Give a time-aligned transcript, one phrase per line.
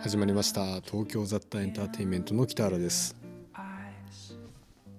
[0.00, 0.80] 始まりました。
[0.82, 3.16] 東京雑多エンターテインメントの北原です。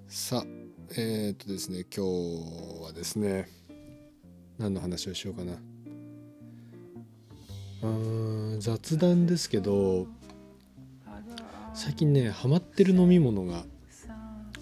[0.09, 0.45] さあ
[0.97, 3.47] えー、っとですね今日はですね
[4.57, 5.53] 何の話をしようかな。
[7.81, 7.87] う
[8.57, 10.05] ん雑談ですけど
[11.73, 13.63] 最近ねハマってる飲み物が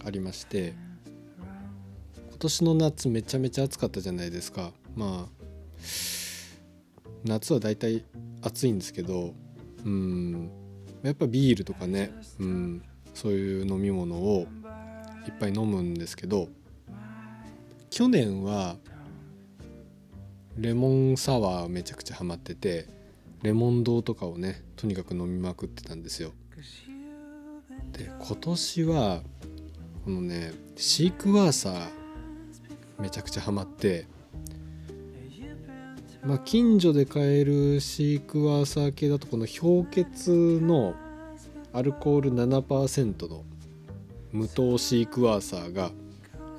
[0.06, 0.76] ありまして
[2.30, 4.72] 今年の夏めちゃめちゃ暑かったじゃないですか。
[4.96, 5.48] まあ
[7.26, 8.06] 夏はだいたい
[8.44, 9.34] 暑いんですけど
[9.86, 10.52] うん
[11.04, 14.48] やっぱビールとかね、うん、そういう飲み物を
[15.28, 16.50] いっぱい飲むんですけど
[17.90, 18.78] 去年は
[20.58, 22.88] レモンサワーめちゃくちゃハマってて
[23.44, 26.34] レモン堂とかをねとにかく飲みまくってたんですよ。
[27.92, 29.22] で今年は
[30.04, 31.88] このねシークワーサー
[33.00, 34.08] めちゃくちゃハマって
[36.28, 40.94] まあ、近所で買えるシークワーサー系だとこの氷結の
[41.72, 43.46] アルコール7%の
[44.34, 45.92] 無糖シークワーサーが、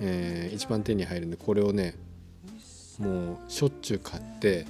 [0.00, 1.96] えー、一番手に入るんでこれをね
[2.98, 4.64] もうしょっちゅう買って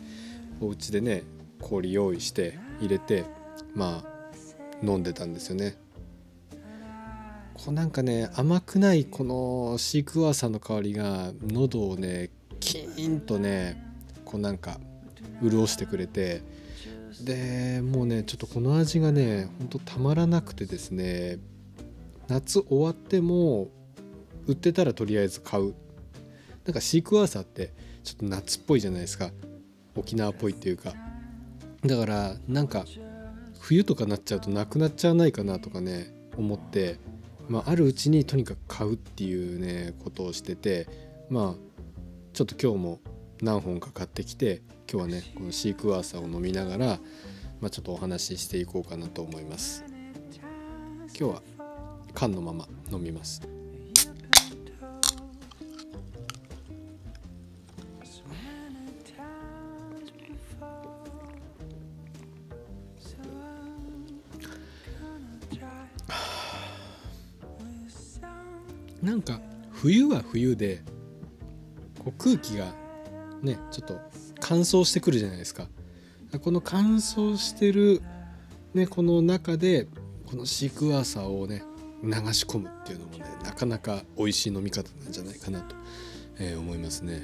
[0.60, 1.22] お家でね
[1.60, 3.24] 氷用意して入れて
[3.76, 5.76] まあ飲んでたんですよね。
[7.54, 13.87] こうなんかね甘くないこのシークワーサーの香りが喉をねキーンとね
[14.28, 14.78] こうなんか
[15.42, 16.42] 潤してくれて
[17.24, 21.38] でもうねちょっとこの味がねほんとたまらなくてですね
[22.28, 23.68] 夏終わっても
[24.46, 25.74] 売ってたらとりあえず買う。
[26.64, 27.72] なんかシークワーサーって
[28.04, 29.30] ちょっと夏っぽいじゃないですか。
[29.96, 30.92] 沖縄っぽいっていうか。
[31.84, 32.84] だからなんか
[33.60, 36.98] 冬とかなっちゃうとなくなっちゃわないかなとかね思って、
[37.48, 40.86] まあ、あるうちにとにかく買うっていうねことをしてて
[41.30, 41.68] まあ
[42.32, 43.00] ちょっと今日も
[43.40, 46.98] 何本か買ってきて今日はねこのシークワーサーを飲みながら、
[47.60, 49.84] まあ、ちょっとお話ししていこうかなと思います。
[51.18, 51.42] 今日は
[52.14, 53.40] 缶のまま飲みます。
[69.02, 69.40] なんか
[69.70, 70.82] 冬は冬で
[71.98, 72.87] こう空気が
[73.42, 74.00] ねちょっと
[74.40, 75.66] 乾燥してくるじゃないですか。
[76.42, 78.02] この乾燥してる、
[78.74, 79.86] ね、この中で
[80.26, 81.62] このシークワーサーをね
[82.02, 85.74] 流し込むっていうのもねなかなか美味しい飲み方なんじゃないかなと、
[86.38, 87.22] えー、思いますね。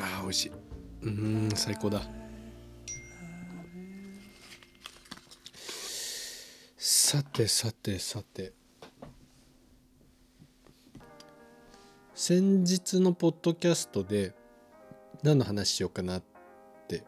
[0.00, 0.52] あー美味しい。
[1.02, 2.00] うん最高だ。
[6.78, 8.52] さてさてさて。
[12.18, 14.32] 先日のポッドキャストで
[15.22, 16.22] 何の話しようかなっ
[16.88, 17.04] て、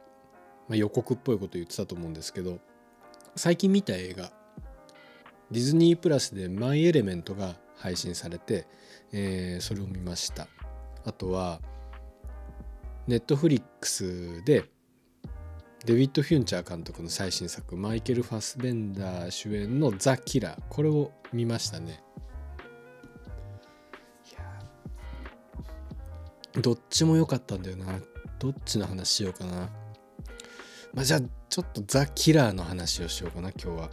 [0.69, 2.59] まあ、予告っぽいこと言ってたと思うんですけど
[3.35, 4.31] 最近見た映画
[5.51, 8.67] ディズニープラスで「マイ・エレメント」が配信されて、
[9.11, 10.47] えー、それを見ました。
[11.07, 11.63] あとは
[13.07, 14.65] ネットフリックスで
[15.87, 22.03] デビッド・フュンチャー監督の最新作マイケル・ファスベンダー主演の「ザ・キラー」これを見ましたね。
[26.61, 28.01] どっちも良かったんだよな。
[28.39, 29.69] どっちの話しようかな。
[30.93, 33.91] まあじゃあちょっとザ・キラーの話をしようかな今日は。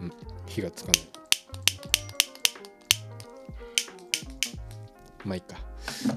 [0.00, 0.12] うん
[0.46, 1.00] 火がつかない。
[5.24, 5.56] まあいいか。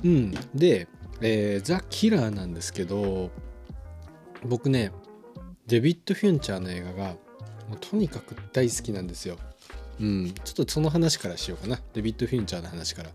[0.03, 0.88] うんで、
[1.22, 3.31] えー、ザ・キラーなんですけど
[4.46, 4.92] 僕ね
[5.68, 7.16] デビッド・フュンチャーの映画が
[7.69, 9.38] もうとにかく大好きなんですよ。
[10.00, 11.80] うん、ちょっとその話からしようかな。
[11.94, 13.10] デビッド・フィンチャーの話から。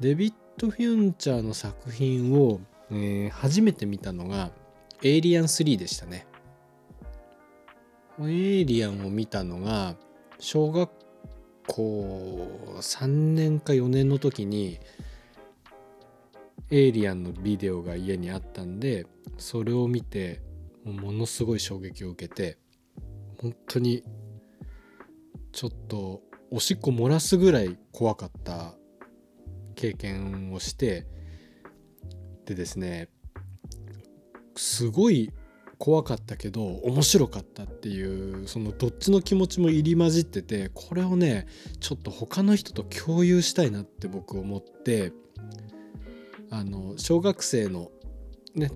[0.00, 2.60] デビッド・フィンチャーの作品を、
[2.90, 4.50] えー、初めて見たのが
[5.02, 6.26] 「エイリアン3」でしたね。
[8.20, 9.96] エイリアンを見たのが
[10.38, 10.90] 小学
[11.66, 14.78] 校3年か4年の時に
[16.70, 19.06] エイリアンのビデオが家にあったんで
[19.36, 20.40] それを見て
[20.84, 22.58] ものすごい衝撃を受けて
[23.38, 24.02] 本当に
[25.56, 26.20] ちょっと
[26.50, 28.74] おしっこ漏らすぐらい怖かった
[29.74, 31.06] 経験をして
[32.44, 33.08] でですね
[34.54, 35.32] すごい
[35.78, 41.46] 怖かったけど面白かったっていうそのどっちの気持ちも入り混じっててこれをね
[41.80, 45.14] ちょっと他の人と共有したいなって僕思って
[46.50, 47.90] あの小学生の
[48.54, 48.70] ね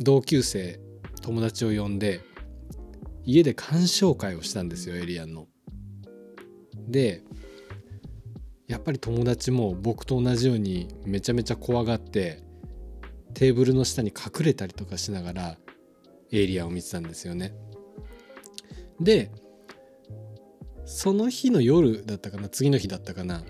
[0.00, 0.80] 同級生
[1.22, 2.20] 友達を呼んで
[3.24, 5.46] 家で鑑賞会をしたんですよエリアンの。
[6.88, 7.22] で
[8.68, 12.42] やっぱり友達も僕と同じようにめちゃめちゃ怖がって
[13.34, 15.56] テーブルの下に隠れたりとかしながら
[16.32, 17.54] エリアを見てたんですよね。
[19.00, 19.30] で
[20.84, 23.42] その日の夜だったかな次の日だったかな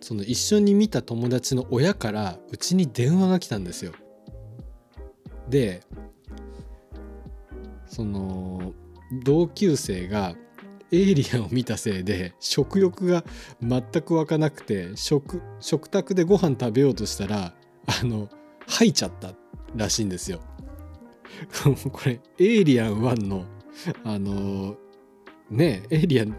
[0.00, 3.92] その一緒に見た友達の親からうちに電話が来たんですよ。
[5.48, 5.82] で
[7.86, 8.72] その
[9.24, 10.34] 同級生が
[10.92, 13.24] エイリアンを見たせいで食欲が
[13.60, 17.54] 全く湧かなくて食食卓でご飯食べようとしたら
[17.86, 18.28] あの
[18.66, 19.32] 吐いちゃった
[19.74, 20.40] らしいんですよ。
[21.92, 23.44] これエイリアン1の
[24.04, 24.76] あの
[25.50, 26.36] ねエイリアン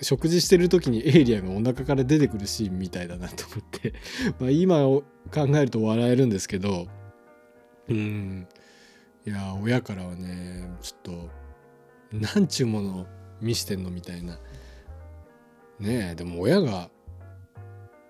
[0.00, 3.94] 食事してる時にエイリアンがお腹から出てくるシーンみたいだなと思って
[4.38, 5.04] まあ今考
[5.34, 6.86] えると笑えるんですけど
[7.88, 8.46] うん
[9.26, 11.30] いや親からはねちょっと
[12.12, 13.06] なんちゅうもの
[13.40, 14.38] 見してんのみたいな。
[15.80, 16.90] ねえでも親が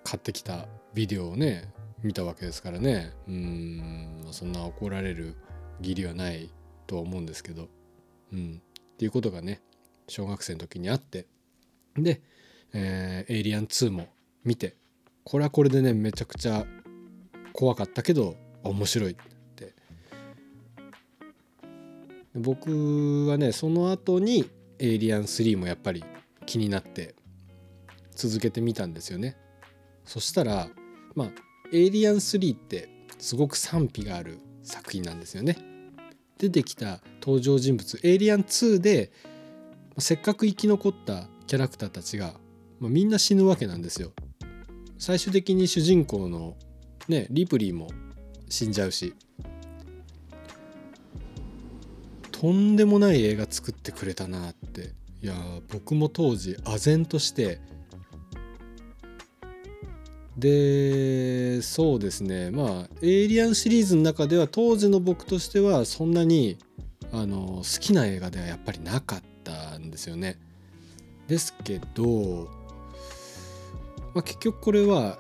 [0.03, 1.71] 買ってきたビデオをね
[2.03, 3.13] 見たわけですからね。
[3.27, 5.37] うんそんな怒られる
[5.81, 6.51] 義理はない
[6.87, 7.69] とは思うんですけど。
[8.33, 8.63] うん
[8.95, 9.61] っていうことがね
[10.09, 11.27] 小学生の時にあって。
[11.97, 12.21] で、
[12.73, 14.09] えー、エイリアン2も
[14.45, 14.77] 見て
[15.25, 16.65] これはこれでねめちゃくちゃ
[17.53, 19.75] 怖かったけど面白いって。
[22.35, 24.49] 僕はねその後に
[24.79, 26.05] エイリアン3もやっぱり
[26.47, 27.15] 気になって
[28.15, 29.37] 続けてみたんですよね。
[30.05, 30.69] そしたら
[31.15, 31.29] まあ
[31.73, 32.89] エイリアン3って
[33.19, 35.57] すごく賛否がある作品なんですよね。
[36.39, 39.13] 出てきた登場人物エイリアン2で
[39.99, 42.35] せっかく生き残ったキャラクターたちが、
[42.79, 44.13] まあ、みんな死ぬわけなんですよ。
[44.99, 46.57] 最終的に主人公の
[47.09, 47.89] ねリプリーも
[48.49, 49.15] 死んじゃうし
[52.40, 54.93] とんでもない映画作ってくれたなって。
[55.20, 55.35] いや
[55.73, 57.61] 僕も当時唖然として。
[60.37, 62.52] でそうですね。
[62.52, 66.58] まあ「エイリアン」シリーズの中では当時の僕としてはそんなに
[67.11, 70.38] あの好きな映画ではやっぱりなかったんですよね。
[71.26, 72.49] ですけど、
[74.14, 75.19] まあ、結局これは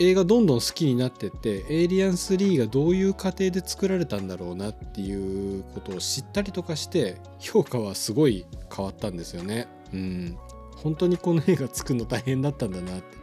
[0.00, 9.68] 映画どんどん好きになってって「エイリアン3」がどういう過程で作られたんだろうなっていうことを知ったりとかして評価はすごい変わったんですよね。
[9.92, 10.38] うん、
[10.76, 13.20] 本当にこの映画作るの大変だったんだなって。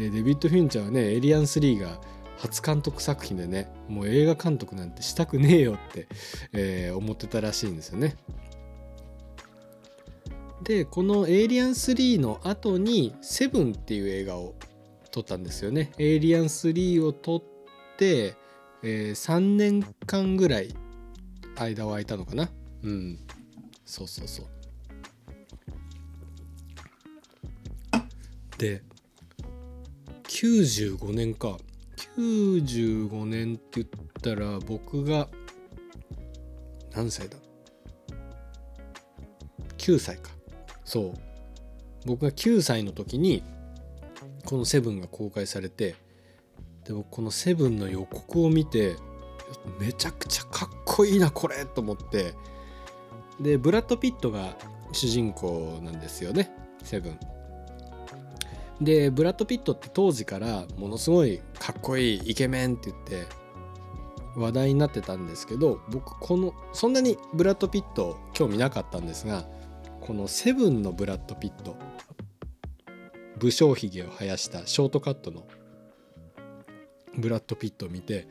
[0.00, 2.00] でデビッド・フィンチャーはね「エイリアン3」が
[2.38, 6.08] 初監督作品でねもう映画監督なんてしたくねえよって、
[6.52, 8.16] えー、思ってたらしいんですよね。
[10.62, 14.54] でこの「エイリアン3」の後に「セブン」っていう映画を
[15.10, 15.92] 撮ったんですよね。
[15.98, 17.42] エイリアン3を撮っ
[17.96, 18.36] て、
[18.82, 20.74] えー、3年間ぐらい
[21.56, 22.48] 間を空いたのかな。
[22.82, 23.18] うん。
[23.84, 24.46] そうそうそう。
[28.58, 28.82] で
[30.24, 31.56] 95年か
[32.16, 33.86] 95年って言っ
[34.20, 35.28] たら僕が
[36.92, 37.36] 何歳だ
[39.78, 40.30] ？9歳か
[40.84, 41.14] そう
[42.04, 43.44] 僕が9歳の時に
[44.44, 45.94] この「セブンが公開されて
[46.84, 48.96] で僕この「セブンの予告を見て
[49.80, 52.34] めちゃくちゃかっこいいなこれと思って。
[53.40, 54.56] でブラッド・ピットが
[54.92, 56.50] 主人公なんですよね
[56.82, 57.18] セブン。
[58.80, 63.26] でブラッド・ピットって当時からものすごいかっこいいイケメンって言って
[64.36, 69.44] 話題になってたんですけど僕このそんなにブラッド・ピット興味なかったんですが
[70.00, 71.76] このセブンのブラッド・ピット
[73.38, 75.46] 武将ひげを生やしたショートカットの
[77.16, 78.28] ブラッド・ピットを見て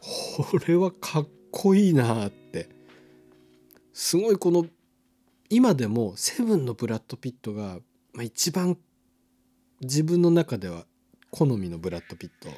[0.00, 2.68] これはかっこいいなって
[3.92, 4.66] すごいこの
[5.54, 7.76] 今でもセブンのブラッド・ピットが、
[8.22, 8.78] 一番
[9.82, 10.86] 自分の中では
[11.30, 12.48] 好みのブラッド・ピット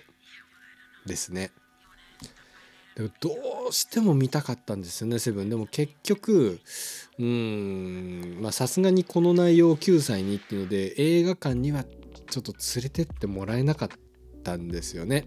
[1.04, 1.50] ですね。
[2.96, 3.30] ど
[3.68, 6.60] うしても見たかったんですよねセブンでも結局
[7.18, 13.88] うんまあさすがにこの内容を9歳にっていうので映画館にはちょっと連れてってもらえなかっ
[14.44, 15.26] たんですよね。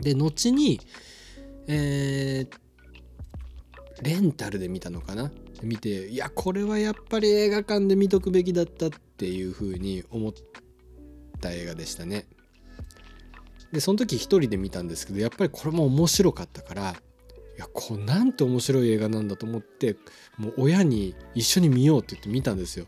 [0.00, 0.80] で後に
[1.70, 5.30] えー、レンタルで見たのかな？
[5.62, 10.32] 見ていやこれはやっぱり映画館で見とくべきだったっていうふうに思っ
[11.40, 12.26] た映画でしたね。
[13.72, 19.96] でその時一人で見たんですけどやっぱりこれも面白かったからいやこうなんて面白い映画なんだと思って
[20.36, 22.86] もう親に一緒に見ようって言って見たんですよ。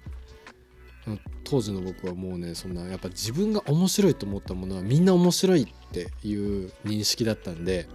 [1.45, 7.89] 当時の僕はもうねそんなやっぱ自分が面白いと思ったものはみんな面白いっていう認識だったんで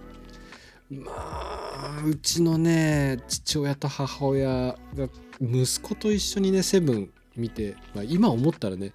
[0.90, 5.08] まあうちのね父親と母親が
[5.40, 8.92] 息子と一緒にね「セブン見て、まあ、今思ったらね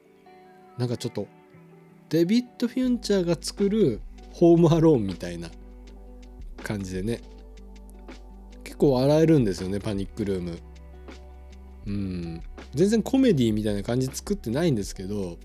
[0.77, 1.27] なんかちょっと
[2.09, 4.01] デビッド・フュンチャーが作る
[4.33, 5.49] ホームアローンみたいな
[6.63, 7.21] 感じでね。
[8.63, 10.59] 結構笑えるんですよねパニックルーム。
[11.87, 12.41] うん。
[12.73, 15.37] 全然コメディみたいな感じ作ってないんですけど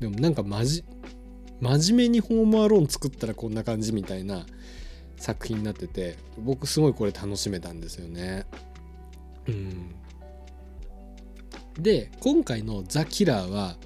[0.00, 0.84] でもなんかまじ
[1.60, 4.46] 真面目にホームアローン作ったらこんな感じみたいな
[5.16, 8.46] 作品になってて僕すごいこれ楽しめたんですよね。
[9.48, 9.94] うん。
[11.80, 13.76] で今回の「ザ・キラーは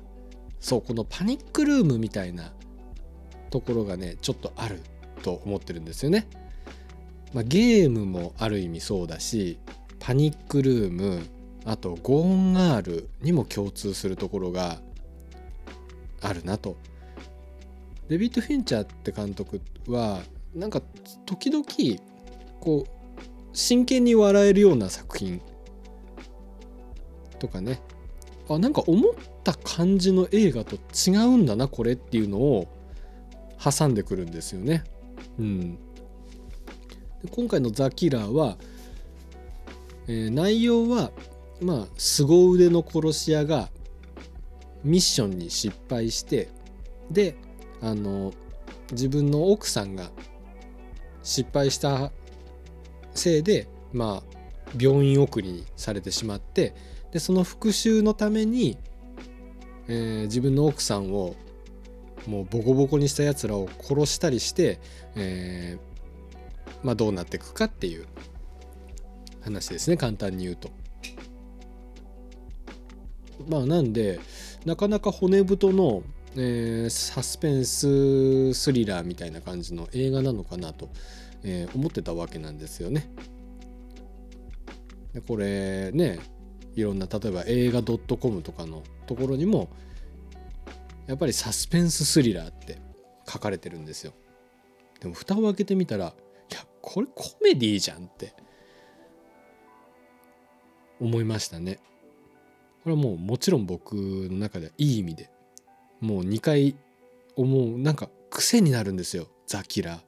[0.60, 2.52] そうこのパニックルームみたいな
[3.50, 4.80] ところがねちょっとある
[5.22, 6.28] と思ってるんですよね。
[7.32, 9.58] まあ、ゲームもある意味そうだし
[10.00, 11.22] パニックルーム
[11.64, 14.80] あとゴーンガールにも共通するところが
[16.20, 16.76] あるなと。
[18.08, 20.20] デビッド・フィンチャーって監督は
[20.52, 20.82] なんか
[21.26, 21.64] 時々
[22.58, 25.40] こう真剣に笑えるような作品
[27.38, 27.80] とかね
[28.50, 29.12] あなんか思っ
[29.44, 32.68] た感じの映画と違うんだなこれっていうのを
[33.62, 34.84] 挟んでくるんですよね。
[35.38, 35.74] うん、
[37.22, 38.58] で今回の「ザ・キラーは」
[40.08, 41.12] えー、内容は
[41.60, 43.70] まあ凄腕の殺し屋が
[44.82, 46.48] ミッションに失敗して
[47.10, 47.36] で
[47.80, 48.32] あの
[48.92, 50.10] 自分の奥さんが
[51.22, 52.10] 失敗した
[53.14, 54.38] せいでまあ
[54.78, 56.74] 病院送りにされてしまって
[57.12, 58.78] でその復讐のために、
[59.88, 61.34] えー、自分の奥さんを
[62.26, 64.78] もうボコボコにしたやつらを殺したりして、
[65.16, 68.06] えー、まあ、どうなっていくかっていう
[69.42, 70.70] 話ですね簡単に言うと。
[73.48, 74.20] まあなんで
[74.66, 76.02] なかなか骨太の、
[76.36, 80.90] えー、サスペンススリラーみたいな感じの映画なのかなと、
[81.42, 83.10] えー、思ってたわけなんですよね。
[85.14, 86.20] でこれね
[86.74, 89.68] いろんな例えば映画 .com とかのところにも
[91.06, 92.78] やっぱりサスペンススリラーって
[93.28, 94.12] 書かれてるんですよ。
[95.00, 96.14] でも蓋を開けてみたら
[96.50, 98.34] いやこれコメディーじゃんって
[101.00, 101.80] 思いましたね。
[102.82, 105.30] これはもうもちろん僕の中ではいい意味で
[106.00, 106.76] もう2回
[107.36, 110.00] 思うなんか癖になるんですよザ・キラ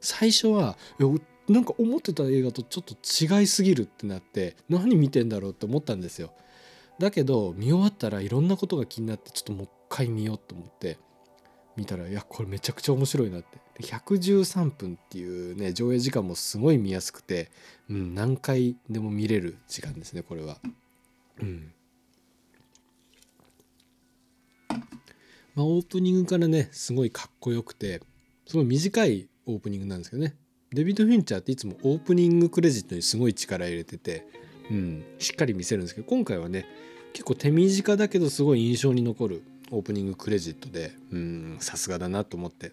[0.00, 0.76] 最初は
[1.48, 2.94] なんか思ってた映画とちょっと
[3.40, 6.32] 違いすぎるってなって何見てんだろうって思ったんですよ。
[6.98, 10.96] だけど見終わったらいろんなことが気になってちょっともう一回見ようと思って
[11.76, 13.58] 見たらいやこれめちゃくちゃ面白いなって。
[13.80, 17.50] 113分っていうね上映時間もすごい見やすくて、
[17.90, 20.58] うん、何回でも見れる時間ですねこれは。
[21.40, 21.72] うん。
[25.54, 28.00] まあ、オープニングからねすごいかっこよくて
[28.46, 30.36] すごい短いオープニングなんですけどね。
[30.74, 34.26] デビッド・フィンチャーっていつもオープニングクレジットにすごい力入れてて、
[34.70, 36.66] うん、しっかり見せるんですけど今回はね
[37.12, 40.92] 結構手短だけどすごい印象に残るオープニングクレジットで
[41.60, 42.72] さすがだなと思って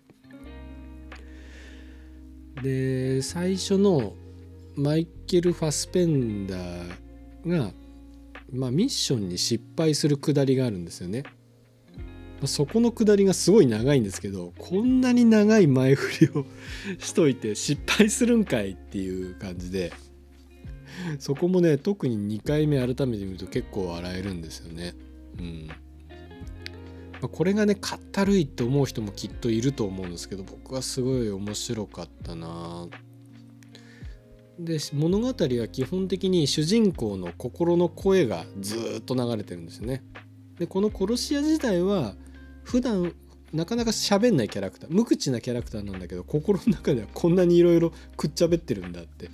[2.61, 4.13] で最初の
[4.75, 6.89] マイケル・ファスペンダー
[7.45, 7.71] が、
[8.51, 11.23] まあ、ミッションに失敗するくだりがあるんですよね。
[12.47, 16.45] そこのくだりがすごい長いんですけどこんなに長い前振りを
[16.99, 19.93] しといて失敗するんかいっていう感じで
[21.19, 24.93] そこもね特に2回目改めて見ると結構笑えるんですよね。
[25.39, 32.87] うんまあ、これがねかったるいって思う人もきっといると思うんですけど僕はすごい面白かったな
[34.59, 40.03] で物語は基本的に主人公の心の声がずっと流れてるんですよね。
[40.57, 42.15] でこの殺し屋自体は
[42.71, 43.13] 普段
[43.51, 49.29] なかなか喋んないキャラクター無口なキャラクターなんだけど心の中ではこんなにいろいろくっちゃべってるんだって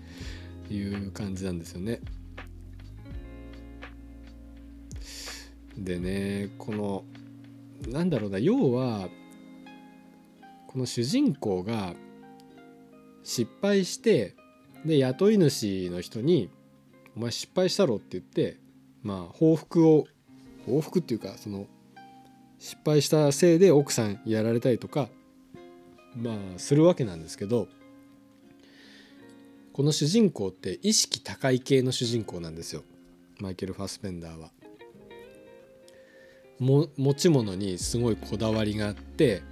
[0.73, 2.01] いう感じなんですよね。
[5.77, 7.03] でねこの
[7.87, 9.07] なんだろうな要は
[10.65, 11.93] この主人公が
[13.21, 14.35] 失敗して
[14.83, 16.49] で雇い主の人に
[17.15, 18.57] 「お前失敗したろ」って言って
[19.03, 20.07] まあ報復を
[20.65, 21.67] 報復っていうかその
[22.59, 25.09] 失敗したせいで奥さんやられたりとか
[26.15, 27.67] まあするわけなんですけど
[29.73, 32.83] この主人公って意識高い系の主人公なんですよ
[33.39, 34.49] マイケル・ファスペンダーは。
[36.59, 39.43] も持ち物にすごいこだわりがあって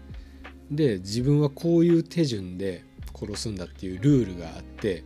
[0.72, 2.84] で自分はこういう手順で
[3.14, 5.04] 殺すんだっていうルールがあって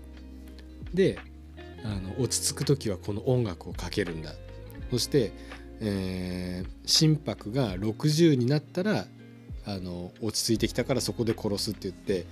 [0.93, 1.19] で
[1.83, 4.31] あの落ち着く時はこの音楽をかけるんだ
[4.91, 5.31] そして、
[5.81, 9.05] えー、心拍が60になったら
[9.65, 12.25] あの落ち着いてきたからそこで殺すって言って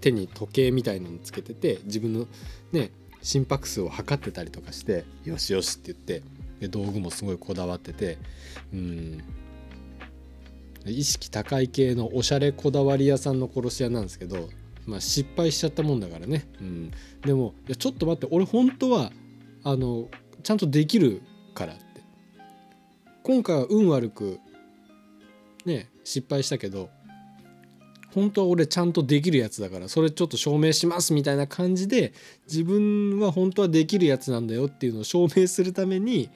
[0.00, 2.26] 手に時計みたいのをつけてて自分の
[2.72, 2.90] ね
[3.22, 6.22] 心拍数を測ってたりとかしてよしよしって言って
[6.60, 8.18] で道具もすごいこだわってて
[8.72, 9.24] うん。
[10.86, 14.50] 意識高い系のおしゃれこだわり屋さんの殺し屋なんですけど、
[14.86, 16.90] まあ、失敗しちゃったもんだからね、うん、
[17.22, 19.10] でもいやちょっと待って俺本当は
[19.62, 20.08] あの
[20.42, 21.22] ちゃんとできる
[21.54, 21.74] から
[23.24, 24.38] 今回は運悪く
[25.64, 26.90] ね失敗したけど
[28.12, 32.12] 本当は俺ちゃんとできるやつだからそれちょっと証明しますみたいな感じで
[32.46, 36.28] 自分は本当はできるやつなんだよっていうのを証明するために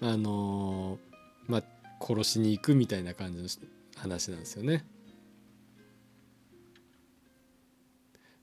[0.00, 1.62] あのー、まあ
[2.04, 3.48] 殺しに行くみたいな感じの
[3.96, 4.84] 話なんですよね。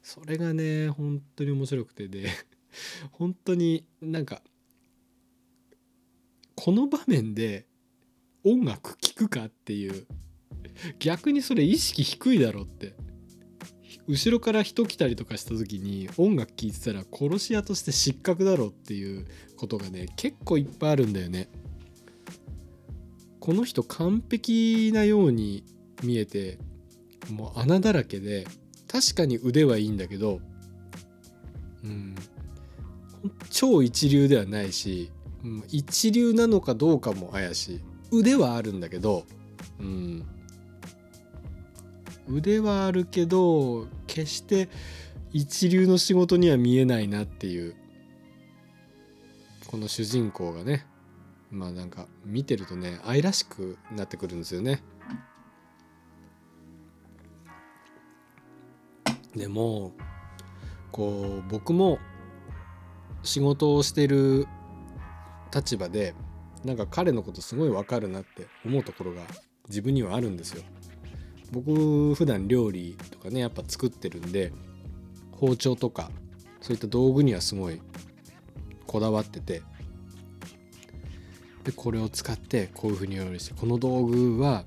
[0.02, 2.30] それがね本当に面白くてで
[3.12, 4.42] 本当になんか
[6.56, 7.69] この場面で
[8.44, 10.06] 音楽聴くかっていう。
[11.00, 12.94] 逆にそれ意識低いだろって。
[14.08, 21.48] 後ろから人来たりとかした時に音楽聴いてたら殺し屋として失格だろっていうことがね結構いっぱいあるんだよね。
[23.40, 25.64] この人完璧なように
[26.04, 26.58] 見えて
[27.32, 28.48] もう穴だらけで
[28.88, 30.40] 確かに腕はいいんだけど
[31.84, 32.16] うん
[33.50, 35.12] 超一流ではないし、
[35.44, 37.80] うん、一流なのかどうかも怪しい。
[38.12, 39.26] 腕はあるんだけど
[39.80, 40.26] うん
[42.28, 44.70] 腕はあるけど決して
[45.32, 47.76] 一流の仕事には見えないなっていう
[49.68, 50.86] この主人公がね
[51.52, 54.84] まあなんか見てるとね愛らしくなってくるんですよね。
[59.36, 59.94] でも
[60.92, 62.00] こう僕も
[63.24, 64.48] 仕事をしてる
[65.54, 66.16] 立場で
[66.64, 69.22] なんか彼のことすごいわかるなって思うところが
[69.68, 70.64] 自分にはあるんですよ。
[71.52, 74.52] 僕普段料理とかねやっぱ作ってるんで
[75.32, 76.12] 包丁とか
[76.62, 77.82] そういった道具にはすごい
[78.86, 79.64] こだわってて
[81.64, 84.64] でこれを使ってこういうふうに料理してこの道具は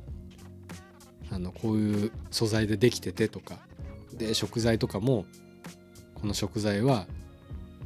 [1.30, 3.58] あのこういう素材でできててとか
[4.12, 5.24] で食材とかも
[6.14, 7.06] この食材は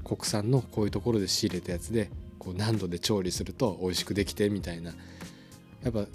[0.04, 2.10] 国産のこういうところで仕入れたやつで
[2.46, 4.92] こう何度で調理すると美味しくできてみたいな
[5.82, 6.06] やっぱ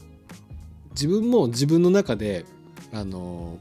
[0.92, 2.46] 自分も自分の中で
[2.94, 3.60] あの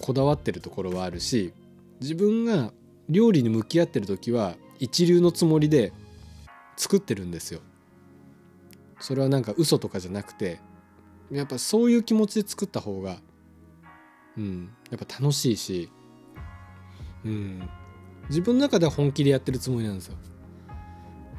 [0.00, 1.52] こだわってるところはあるし
[2.00, 2.70] 自分が
[3.08, 5.92] 料理に向き合ってる時は一流のつもりで
[6.76, 7.60] 作ってるんですよ。
[9.00, 10.60] それはなんか嘘とかじゃなくて
[11.32, 13.16] やっぱそういう気持ちで作った方が
[14.36, 15.90] うんやっぱ楽しいし
[17.24, 17.68] うん
[18.28, 20.16] 自分の中では本気でやってるつもりなんですよ。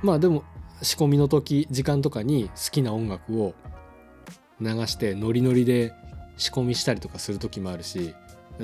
[0.01, 0.43] まあでも
[0.81, 3.53] 仕込みの時時間とかに好きな音楽を
[4.61, 5.93] 流してノリノリで
[6.37, 8.13] 仕込みしたりとかする時もあるし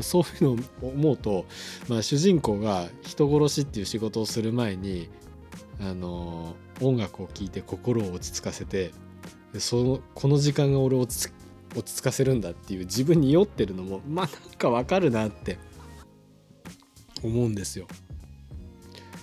[0.01, 1.45] そういうのを思うと、
[1.87, 5.09] まあ、主人公が人殺しっていう仕事をする前に
[5.79, 8.91] あの音楽を聴いて心を落ち着かせて
[9.57, 11.31] そのこの時間が俺落ち
[11.75, 15.57] 落ち着かせるんだっていう自分に酔ってるのもまあなんかわかるなって
[17.23, 17.87] 思うんですよ。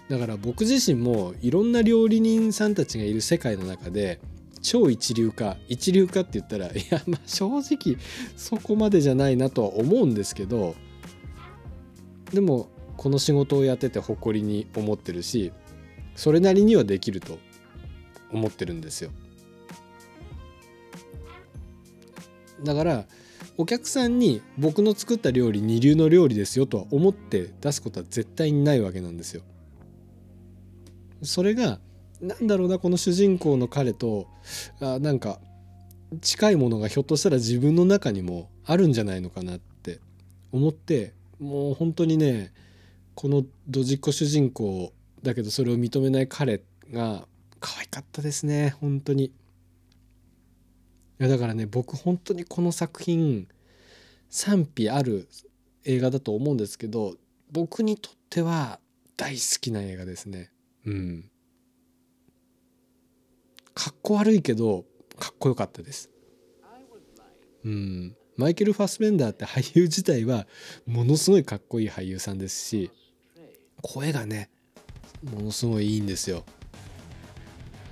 [0.08, 4.20] だから僕自身もいろんな料理人さんたちがいる世界の中で
[4.60, 7.96] 超一流か一流かって言ったらいやまあ正直
[8.36, 10.74] そこまでじゃないなとは思うんですけど
[12.32, 15.52] でもこの仕事をやってて誇りに思ってるし
[16.14, 17.38] それなりにはできると
[18.30, 19.10] 思ってるんですよ
[22.62, 23.04] だから
[23.58, 29.42] お客さんに僕の作った料理二流の料理ですよとは思って出すことは絶対にないわけなんですよ。
[31.22, 31.80] それが
[32.20, 34.28] なんだろうなこの主人公の彼と
[34.80, 35.40] あなんか
[36.20, 40.00] 近いものがひょっとしたら自分の中にもあるんじゃないのかなって
[40.52, 42.52] 思ってもう本当にね
[43.14, 47.26] このドジっ子主人公だけどそれを認めない彼が
[47.60, 49.32] 可愛かったですね本当にい。
[51.18, 53.48] やだからね僕本当にこの作品
[54.28, 55.28] 賛否ある
[55.84, 57.14] 映画だと思うんですけど
[57.50, 58.80] 僕にとっては
[59.16, 60.50] 大好きな映画ですね
[60.86, 61.30] うん。
[63.74, 64.84] かっこ悪いけど
[65.18, 66.10] かっこよかったです。
[67.64, 68.16] うん。
[68.36, 70.46] マイケル・ファスベンダーって俳優自体は
[70.86, 72.90] ものすごいかっこいい俳優さんですし
[73.82, 74.48] 声がね
[75.22, 76.44] ものすごいいいんですよ。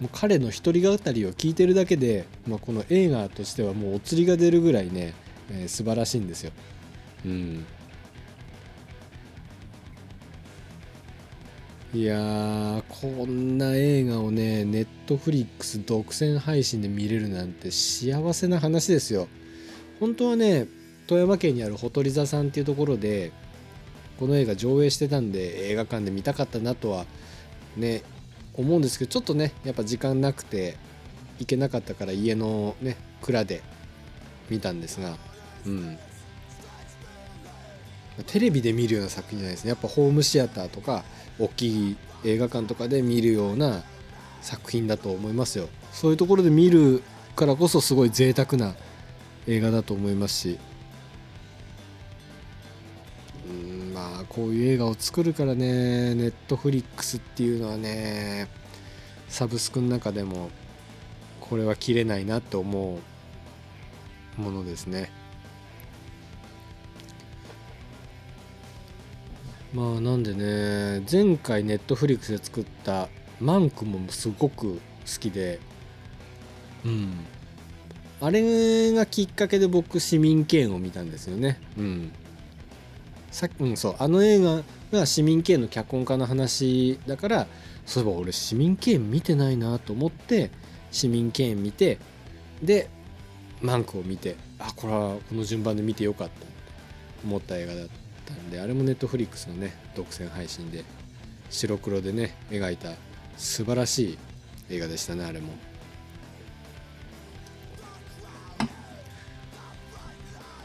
[0.00, 5.14] もう彼の一人語りを聞いてるだけで、まあ、この映画としてはもうお釣りが出るぐらいね、
[5.50, 6.52] えー、素晴らしいんですよ。
[7.26, 7.66] うん。
[11.92, 19.26] いやこんな映画をねネットフリックス独占配信で見れるなんて幸せな話ですよ。
[19.98, 20.68] 本当はね
[21.08, 23.32] 富山県にあるほとり座さんっていうところで
[24.20, 27.06] この映画上映してたんで映画館で見たかったなとは
[27.76, 28.02] ね
[28.54, 30.76] 思うんですけどちょっとねやっぱ時間なくて
[31.40, 33.62] 行けなかったから家のね蔵で
[34.48, 35.16] 見たんですが
[35.66, 35.98] うん
[38.26, 41.04] テレビで見るような作品じゃないですねやっぱホームシアターとか
[41.40, 43.82] 大きい映画館とかで見るような
[44.42, 45.68] 作品だと思いますよ。
[45.92, 47.02] そういうところで見る
[47.34, 48.74] からこそすごい贅沢な
[49.46, 50.58] 映画だと思いますし。
[53.48, 58.48] うんまあこういう映画を作るからねネットフリックスっていうのはね
[59.28, 60.50] サブスクの中でも
[61.40, 62.98] これは切れないなって思
[64.38, 65.10] うものですね。
[69.72, 73.08] まあなんでね前回ネットフリックスで作った
[73.40, 74.80] マンクもすごく好
[75.20, 75.60] きで
[76.84, 77.12] うん。
[78.20, 81.58] あれがきっかけで僕市民権を見たんですよね。
[81.78, 82.12] うん。
[83.30, 83.96] さうん、そう。
[83.98, 87.46] あの映画が市民権の脚本家の話だから
[87.86, 90.50] そういえば俺市民権見てないなと思って
[90.90, 91.98] 市民権見て
[92.62, 92.88] で
[93.62, 96.46] マンクを見てあこれはこの順番で見てよかったって
[97.24, 97.82] 思った映画だ
[98.30, 100.84] ったんであれもネットフリックスのね独占配信で
[101.50, 102.90] 白黒でね描いた
[103.36, 104.18] 素晴らしい
[104.70, 105.52] 映画でしたねあれも。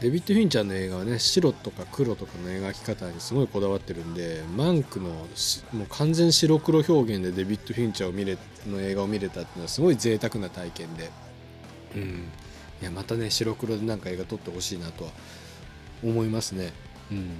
[0.00, 11.10] デビッド・フィンチャーの映画はね白とか黒とかの描き方にすごいこだわってるんでマンクのもう完全白黒表現でデビッド・フィンチャーを見れの映画を見れたっていうのはすごい贅沢な体験で。
[11.96, 12.28] うん。
[12.82, 15.10] いやまたね白黒でなんか映画撮ってほしいなとは
[16.04, 16.72] 思いますね。
[17.10, 17.30] うん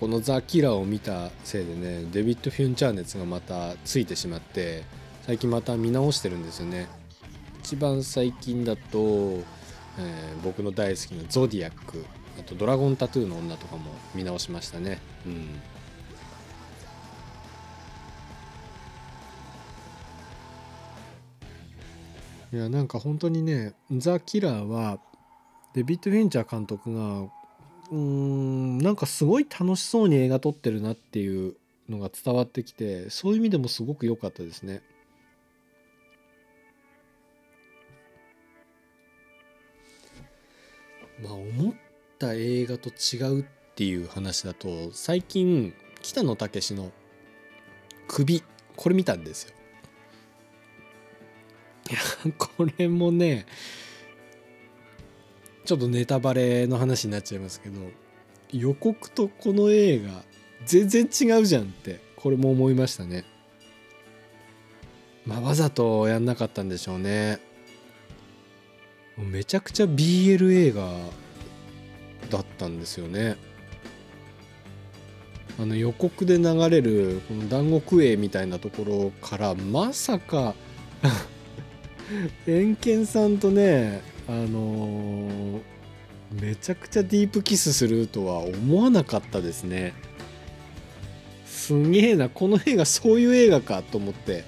[0.00, 4.84] この「ザ・キラー」を見たせいでねデビッド・フィンチャー熱がまたついてしまって
[5.26, 6.88] 最近また見直してるんですよね。
[7.60, 9.42] 一番最近だと
[9.98, 12.04] えー、僕の大好きなゾディアック
[12.38, 15.00] あとドラゴンタトゥーの女とかも見直しましたね。
[15.24, 15.60] うん。
[22.52, 25.00] いやなんか本当にね「ザ・キラー」は
[25.74, 27.28] デビッド・フィンチャー監督が
[27.90, 31.56] うんなんかすごい楽しそうに映画撮ってるなっていう
[31.88, 34.82] のが伝わってきてそういう意味でもすごく良かったですね。
[41.22, 41.74] まあ思っ
[42.18, 43.44] た映画と違うっ
[43.74, 45.72] ていう話だと最近
[46.02, 46.92] 北野武の
[48.08, 48.42] 首
[48.74, 49.54] これ見たんですよ。
[51.90, 53.46] いや これもね
[55.66, 57.80] ちょっとネタバレの話になっちゃいますけど
[58.52, 60.22] 予告とこの映画
[60.64, 63.24] 全然違うじゃんってこれも思いましたね。
[65.26, 67.40] まあわざとやんなかったんでしょうね。
[69.18, 70.88] めちゃくちゃ BL 映画
[72.30, 73.36] だったんですよね。
[75.58, 80.54] あの予告で流れるこの南国営みたいなところからまさか
[82.46, 85.76] エンケンさんとねあのー
[86.32, 89.94] めちゃくちゃディープキスするとは思わなかったですね。
[91.46, 94.44] すげえなこの映画そういう映画かと思って、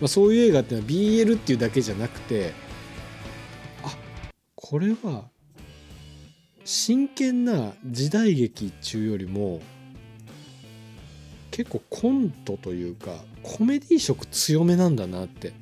[0.00, 2.52] まあ、そういう映画ってのは BL っていうだけじゃなくて
[3.82, 3.96] あ
[4.54, 5.24] これは
[6.64, 9.60] 真剣な時代劇っちゅうよりも
[11.50, 13.10] 結構コントというか
[13.42, 15.52] コメディ色強めなんだなって。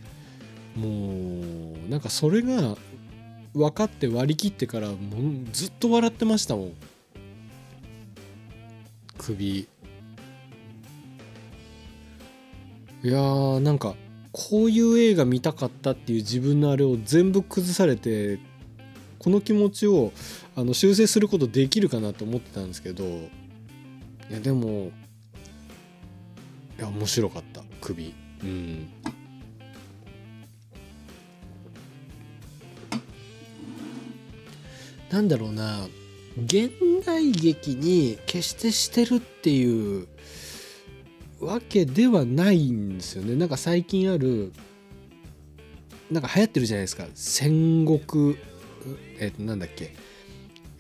[0.77, 2.77] もうなんかそれが
[3.55, 4.99] 分かって割り切ってからもう
[5.53, 6.73] ずっと笑ってましたもん。
[9.19, 9.61] 首。
[9.61, 9.69] い
[13.03, 13.95] やーなんか
[14.33, 18.39] こういう映画見たかったっていう自分のあれを全部崩されて
[19.19, 20.13] この気持ちを
[20.55, 23.05] あの修正することできるかなと思ってたんですけど。
[24.29, 24.91] いやでも
[26.79, 28.13] いや面白かった首。
[28.43, 28.89] うん。
[35.11, 35.87] なんだろうな
[36.45, 36.71] 現
[37.05, 40.07] 代劇に決してしてるっていう
[41.41, 43.37] わけではないんですよね。
[43.37, 44.53] なんか最近ある
[46.11, 47.07] なんか流行ってるじゃないですか。
[47.15, 48.37] 戦国
[49.19, 49.95] えっとなんだっけ。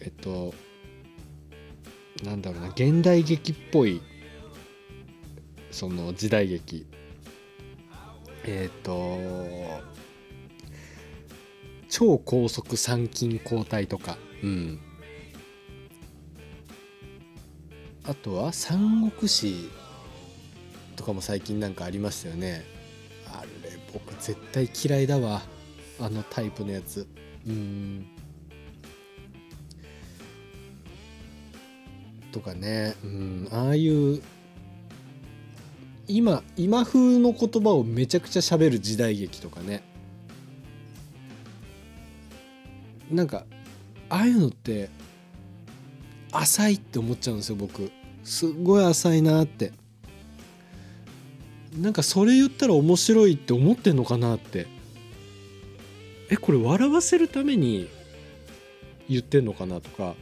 [0.00, 0.54] えっと
[2.22, 2.68] なんだろうな。
[2.68, 4.00] 現代劇っぽい
[5.70, 6.86] その時代劇。
[8.44, 9.18] えっと
[11.88, 14.18] 超高速参勤交代とか。
[14.42, 14.80] うん。
[18.04, 19.68] あとは三国志
[20.94, 22.64] とかも最近なんかありましたよね。
[23.26, 25.42] あれ僕絶対嫌いだわ。
[25.98, 27.06] あのタイプのやつ。
[27.46, 28.06] うん。
[32.32, 32.94] とかね。
[33.02, 33.48] うん。
[33.50, 34.22] ああいう
[36.08, 39.82] 今今風の言葉をめちゃくちゃ喋る時代劇とかね
[43.10, 43.44] なんか
[44.08, 44.90] ああいうのって
[46.32, 47.90] 浅いって思っちゃうんですよ僕。
[48.24, 49.72] すごい浅いなって。
[51.78, 54.66] なんかそれ言ったら面白いって思ってんのかなって。
[56.30, 57.88] えこれ笑わせるために
[59.08, 60.14] 言ってんのかなとか。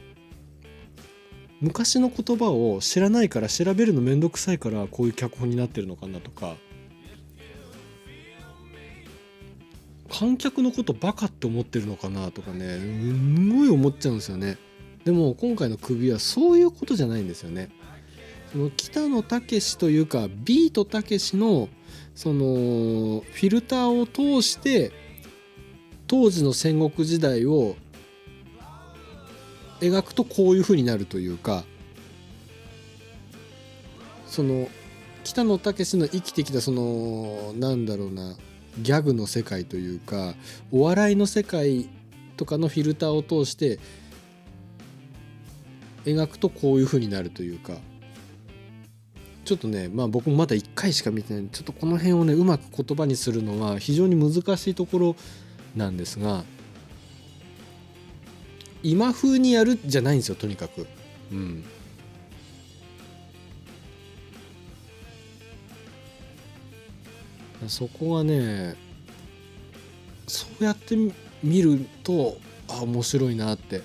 [1.61, 6.55] 昔の言葉を知らないから調べるのめんどくさいからこういう脚本になってるのかなとか。
[10.19, 14.57] 観客のことバカって思ってるのかなとかねすごい思っちゃうんですよね。
[15.03, 17.69] でも今回の首はそういうことじゃないんですよね。
[18.51, 21.67] その北野武というかビートたけしの
[22.15, 24.91] そのフィルターを通して
[26.07, 27.75] 当時の戦国時代を
[29.81, 31.65] 描くとこういう風になるというか
[34.27, 34.69] その
[35.25, 38.35] 北野武の生きてきたそのなんだろうな
[38.79, 40.35] ギャグの世界というか
[40.71, 41.89] お笑いの世界
[42.37, 43.79] とかのフィルターを通して
[46.05, 47.73] 描くとこういう風になるというか。
[49.45, 51.47] ちょっとねまあ僕もまだ1回しか見てない。
[51.51, 55.15] ちょっとこの辺をねうまく言葉にするのは非常に難しいところ
[55.75, 56.43] なんですが
[58.81, 60.87] 今風にやるじゃないんですよとにかく。
[61.31, 61.63] うん。
[67.69, 68.75] そこがね
[70.27, 70.95] そうやって
[71.43, 73.81] 見るとあ面白いなって。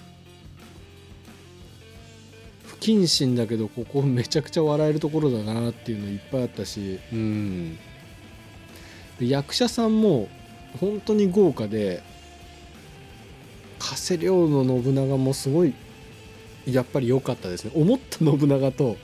[2.65, 6.99] 不謹慎だけどここめちゃくちゃ笑えるところだなっていうのいっぱいあったし。
[7.13, 7.79] うん。
[9.19, 10.29] で役者さんも
[10.81, 12.03] 本当に豪華で
[13.79, 15.75] 加瀬亮の信長もすごい
[16.67, 17.73] やっぱり良かったですね。
[17.75, 18.97] 思った信長と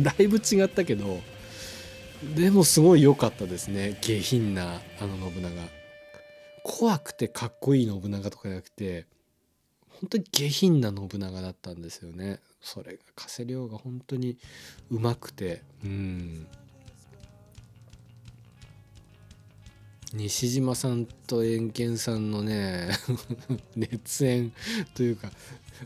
[0.00, 1.20] だいぶ違ったけど
[2.22, 3.98] でもすごい良かったですね。
[4.00, 5.50] 下品なあの信長。
[6.62, 9.06] 怖くてかっこいい信長とかじゃなくて
[10.00, 12.40] 本当に下品な信長だったんですよね。
[12.60, 14.38] それが加瀬亮が本当に
[14.90, 15.62] うまくて。
[15.84, 16.46] うん。
[20.14, 22.90] 西島さんと円健さんのね
[23.74, 24.52] 熱演
[24.94, 25.32] というか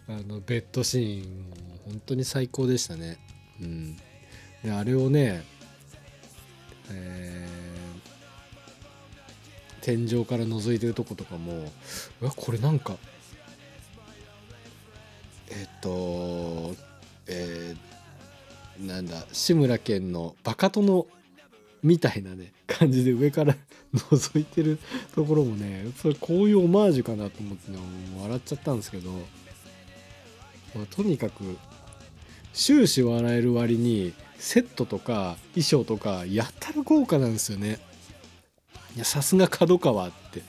[0.06, 3.18] あのベッドシーン本当に最高でしたね。
[3.60, 3.96] うん、
[4.62, 5.42] であれをね、
[6.90, 7.48] え
[9.80, 11.72] 天井から覗いてるとことかも
[12.20, 12.96] うわこれなんか
[15.50, 16.74] えっと
[17.26, 17.88] えー
[18.86, 21.06] なんだ志村けんのバカ殿
[21.82, 23.56] みたいなね感じで上から
[23.94, 24.78] 覗いてる
[25.14, 29.10] ところもねそれこういうオマージュかなと思ってねもう笑っちゃったんですけど、
[30.74, 31.56] まあとにかく
[32.52, 37.78] 終始笑える割にセットとか衣装とかやたら豪華なんですよね。
[38.96, 40.42] いやさすが角川って。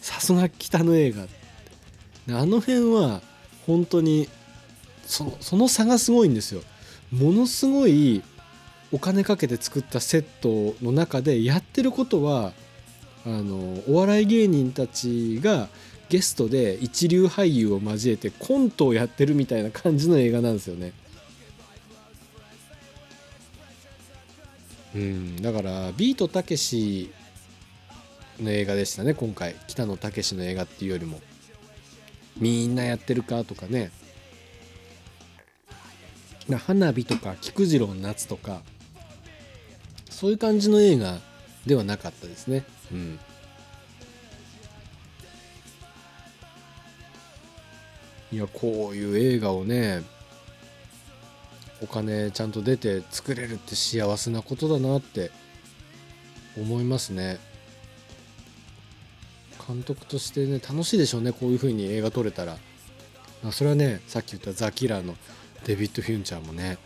[0.00, 1.34] さすが北の映画って。
[2.32, 3.20] あの辺は
[3.66, 4.28] 本当に
[5.06, 6.62] そのその差がすごいんですよ。
[7.12, 8.22] ものすごい
[8.92, 12.52] お金かけて作ったセットの中でやってることは
[13.26, 15.68] あのお笑い芸人たちが
[16.08, 20.92] ゲストで一流俳優を交えてコントをやってるみたいな感じの映画なんですよね。
[24.94, 27.12] うん、だからビートたけし
[28.40, 29.56] の映画でしたね今回。
[29.66, 31.20] 北野武の映画っていうよりも。
[32.36, 33.90] みんなやってるかとかね。
[36.66, 38.62] 花火とか菊次郎の夏とか。
[40.10, 41.18] そういう感じの映画
[41.66, 42.64] ではなかったですね。
[42.92, 43.18] うん。
[48.32, 50.02] いやこういう映画をね
[51.84, 55.30] お金ちゃんと出て作れるって幸せなことだなって
[56.56, 57.38] 思いますね。
[59.66, 62.56] 監督としてね楽しいでしょうねこういう風に映画撮れたら。
[63.52, 65.14] それはねさっき言ったザ・キラーの
[65.66, 66.78] デビッド・フュンチャーもね。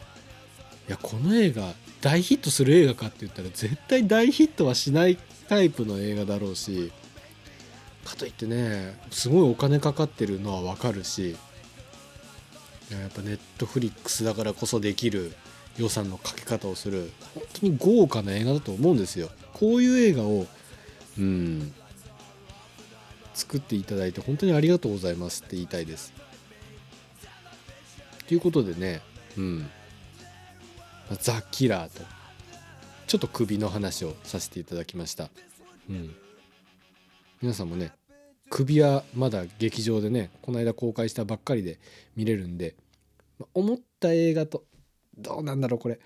[0.88, 5.16] いやこの映画大ヒットする映画かって言ったら絶対大ヒットはしない
[5.48, 6.92] タイプの映画だろうし。
[8.04, 11.36] かといってねすごいお金かかってるのは分かるし。
[12.90, 15.32] やっぱネットフリックスだからこそできる
[15.76, 19.30] 予算のかけ方をする本当に豪華な映画だと思うんですよ。
[19.52, 20.46] こういう映画を
[21.18, 21.72] うん
[23.34, 26.12] 作っていただいて本当にありがとうございますって言いたいです。
[28.26, 29.00] ということでね
[29.36, 29.70] うん。
[31.20, 32.02] ザ・キラーと
[33.06, 35.30] ちょっと首の話をさせていただきました。
[35.88, 36.14] うん。
[37.40, 37.92] 皆さんもね
[38.50, 41.78] 首はまだ劇場でねこの間公開したばっかりで
[42.16, 42.74] 見れるんで
[43.54, 44.64] 思った映画と
[45.16, 45.98] どうなんだろうこれ。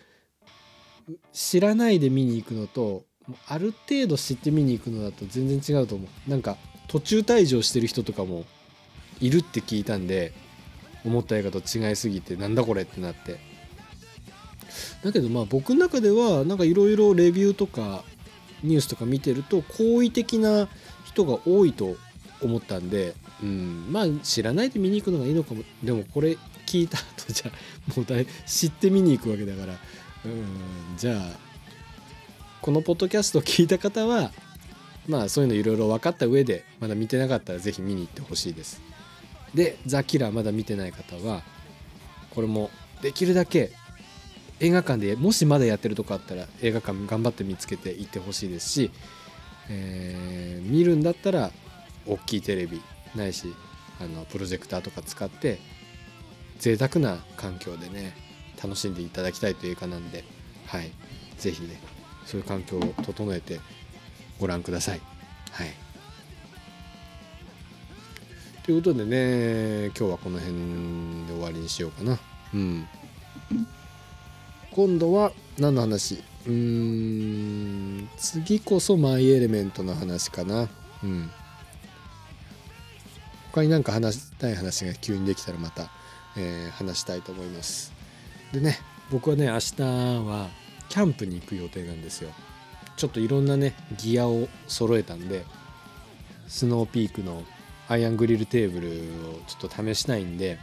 [1.33, 3.05] 知らないで見に行くのと
[3.47, 6.31] ある程度知って見に行くのだと全然違うと思う。
[6.31, 6.57] なんか
[6.89, 8.45] 途中退場してる人とかも
[9.21, 10.33] いるって聞いたんで
[11.05, 13.39] 思った映画と違いすぎてなんだこれってなって。
[15.05, 18.05] だけどまあ僕の中ではなんかいろいろレビューとか
[18.63, 20.69] ニュースとか見てると好意的な
[21.05, 21.97] 人が多いと
[22.43, 27.53] 思ったんで、うん、まあ知らないで見に行くのがいいのかもでもこれ聞いた後じゃ
[27.97, 29.79] もうだい 知って見に行くわけだから
[30.25, 31.31] うんじゃあ
[32.61, 34.33] このポッドキャストを聞いた方は
[35.09, 38.81] まあそういうのいろいろ分かった上でまだ見てなかったら是非見に行ってほしいです。
[39.55, 41.43] で「ザ・キラー」まだ見てない方は
[42.31, 42.71] これも
[43.03, 43.73] できるだけ
[44.61, 48.91] 映画館でもしまだやってるとこあったら映画館頑張って見つけて行ってほしいですし、
[49.69, 51.51] えー、見るんだったら
[52.07, 52.81] 大きいテレビ
[53.15, 53.55] ないし
[54.01, 55.59] あのプロジェクターとか使って
[56.59, 58.15] 贅沢な環境でね
[58.63, 60.25] 楽しんでいただきたいという映画なんで
[60.67, 60.91] はい
[61.39, 61.81] 是非ね
[62.27, 63.61] そういう環境を整えて
[64.39, 65.01] ご覧ください。
[65.51, 65.69] はい
[68.65, 70.57] ということでね今日はこの辺
[71.27, 72.19] で終わりにしようかな。
[72.55, 72.89] うん
[74.71, 76.23] 今度は何の話？
[76.47, 80.69] うーん次こそマイエレメントの話かな。
[81.03, 81.31] うん
[83.53, 85.91] 他になんか話したい話が急にできたらまた、
[86.37, 87.93] えー、話したいと思います。
[88.53, 88.79] でね
[89.11, 90.49] 僕はね明日は
[90.89, 92.31] キャンプに行く予定なんですよ。
[92.97, 95.45] ちょっといろんなねギアを揃えたんで
[96.49, 97.43] スノーピークの
[97.89, 98.89] アイアングリルテーブル
[99.31, 100.59] をちょっと試したいんで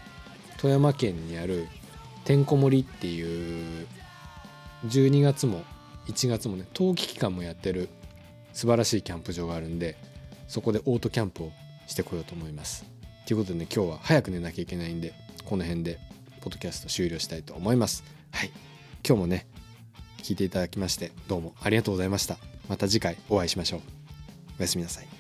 [0.58, 1.68] 富山県にある
[2.26, 3.88] てんこ盛りっていう
[4.88, 5.64] 12月も
[6.08, 7.90] 1月もね冬季期間もやってる
[8.54, 9.96] 素晴らしいキャンプ場があるんで
[10.48, 11.52] そこでオートキャンプを
[11.90, 12.86] してこようと思います。
[13.26, 15.14] ということでね今日は早く寝なきゃいけないんで
[15.46, 16.00] この辺で
[16.42, 18.04] ポッドキャスト終了したいと思います。
[18.32, 18.52] はい
[19.06, 19.48] 今日もね
[20.24, 22.38] 聞いていただきましてどうもありがとうございました。
[22.70, 23.82] また次回お会いしましょう。
[24.60, 25.19] おやすみなさい。